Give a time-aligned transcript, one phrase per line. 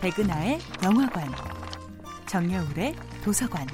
[0.00, 1.32] 백은하의 영화관,
[2.26, 3.66] 정여울의 도서관.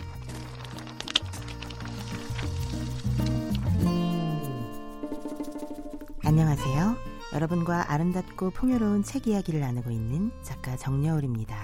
[6.25, 6.97] 안녕하세요.
[7.35, 11.57] 여러분과 아름답고 풍요로운 책 이야기를 나누고 있는 작가 정여울입니다.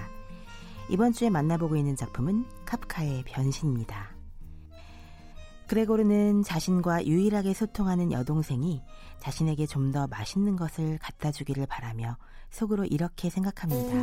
[0.89, 4.18] 이번 주에 만나보고 있는 작품은 카프카의 변신입니다.
[5.69, 8.81] 그레고르는 자신과 유일하게 소통하는 여동생이
[9.19, 12.15] 자신에게 좀 더 맛있는 것을 갖다 주기를 바라며
[12.51, 13.93] 속으로 이렇게 생각합니다.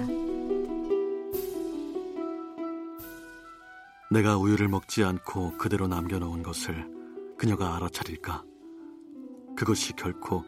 [4.10, 6.88] 내가 우유를 먹지 않고 그대로 남겨놓은 것을
[7.38, 8.42] 그녀가 알아차릴까?
[9.56, 10.44] 그것이 결코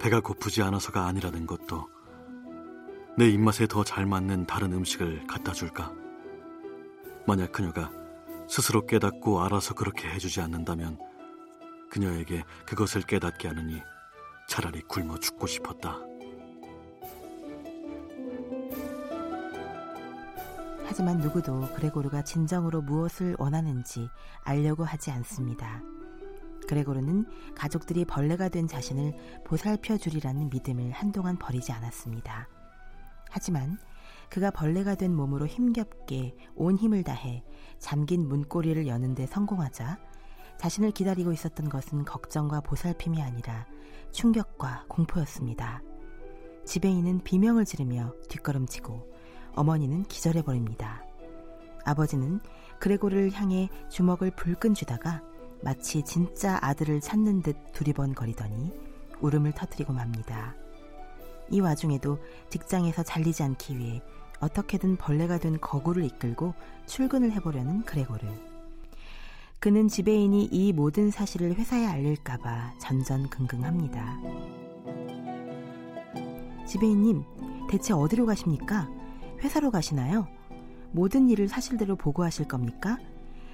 [0.00, 1.88] 배가 고프지 않아서가 아니라는 것도
[3.16, 5.92] 내 입맛에 더 잘 맞는 다른 음식을 갖다 줄까?
[7.28, 7.92] 만약 그녀가
[8.50, 10.98] 스스로 깨닫고 알아서 그렇게 해주지 않는다면
[11.88, 13.80] 그녀에게 그것을 깨닫게 하느니
[14.48, 16.00] 차라리 굶어 죽고 싶었다.
[20.84, 24.08] 하지만 누구도 그레고르가 진정으로 무엇을 원하는지
[24.42, 25.80] 알려고 하지 않습니다.
[26.66, 32.48] 그레고르는 가족들이 벌레가 된 자신을 보살펴 주리라는 믿음을 한동안 버리지 않았습니다.
[33.30, 33.78] 하지만
[34.30, 37.44] 그가 벌레가 된 몸으로 힘겹게 온 힘을 다해
[37.78, 39.98] 잠긴 문고리를 여는데 성공하자
[40.58, 43.66] 자신을 기다리고 있었던 것은 걱정과 보살핌이 아니라
[44.12, 45.82] 충격과 공포였습니다.
[46.64, 49.10] 지배인은 비명을 지르며 뒷걸음치고
[49.54, 51.04] 어머니는 기절해 버립니다.
[51.84, 52.40] 아버지는
[52.78, 55.22] 그레고를 향해 주먹을 불끈 쥐다가
[55.62, 58.72] 마치 진짜 아들을 찾는 듯 두리번거리더니
[59.20, 60.54] 울음을 터뜨리고 맙니다.
[61.50, 64.02] 이 와중에도 직장에서 잘리지 않기 위해
[64.40, 66.54] 어떻게든 벌레가 된 거구를 이끌고
[66.86, 68.26] 출근을 해보려는 그레고르.
[69.58, 74.18] 그는 지배인이 이 모든 사실을 회사에 알릴까봐 전전긍긍합니다.
[76.66, 77.22] 지배인님,
[77.68, 78.88] 대체 어디로 가십니까?
[79.42, 80.26] 회사로 가시나요?
[80.92, 82.98] 모든 일을 사실대로 보고하실 겁니까?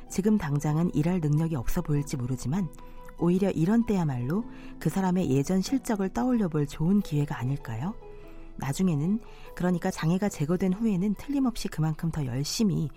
[0.08, 2.68] 지금 당장은 일할 능력이 없어 보일지 모르지만
[3.18, 4.44] 오히려 이런 때야말로
[4.78, 7.94] 그 사람의 예전 실적을 떠올려 볼 좋은 기회가 아닐까요?
[8.58, 9.20] 나중에는
[9.54, 12.88] 그러니까 장애가 제거된 후에는 틀림없이 그만큼 더 열심히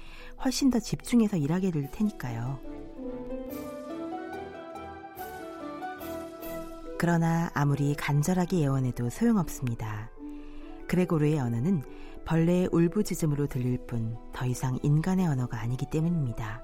[0.43, 2.59] 훨씬 더 집중해서 일하게 될 테니까요.
[6.97, 10.09] 그러나 아무리 간절하게 예언해도 소용없습니다.
[10.87, 11.83] 그레고르의 언어는
[12.25, 16.63] 벌레의 울부짖음으로 들릴 뿐 더 이상 인간의 언어가 아니기 때문입니다.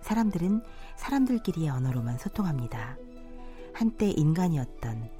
[0.00, 0.62] 사람들은
[0.96, 2.96] 사람들끼리의 언어로만 소통합니다.
[3.74, 5.10] 한때 인간이었던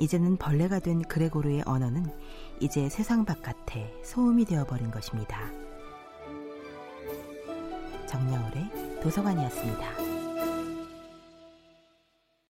[0.00, 2.06] 이제는 벌레가 된 그레고르의 언어는
[2.58, 5.38] 이제 세상 바깥에 소음이 되어버린 것입니다.
[8.08, 10.09] 정여울의 도서관이었습니다.